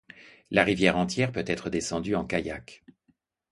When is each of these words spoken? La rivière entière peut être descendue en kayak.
La 0.49 0.63
rivière 0.63 0.97
entière 0.97 1.31
peut 1.31 1.43
être 1.45 1.69
descendue 1.69 2.15
en 2.15 2.25
kayak. 2.25 2.81